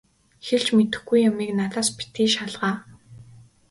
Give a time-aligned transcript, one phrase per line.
[0.45, 2.75] Хэлж мэдэхгүй юмыг надаас битгий шалгаа.